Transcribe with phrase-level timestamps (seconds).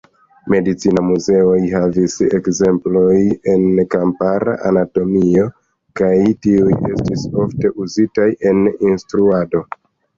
[0.51, 3.19] Medicinaj muzeoj havigis ekzemploj
[3.53, 5.47] en kompara anatomio,
[6.03, 6.13] kaj
[6.49, 9.69] tiuj estis ofte uzitaj en instruado.